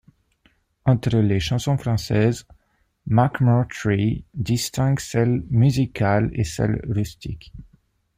[0.85, 2.47] Entre les chansons françaises,
[3.05, 7.53] McMurtry distingue celles musicales et celles rustiques.